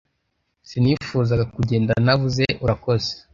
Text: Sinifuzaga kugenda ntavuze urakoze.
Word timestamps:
Sinifuzaga 0.69 1.43
kugenda 1.55 1.91
ntavuze 2.03 2.43
urakoze. 2.63 3.09